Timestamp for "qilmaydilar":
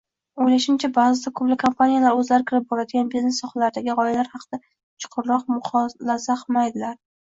6.47-7.03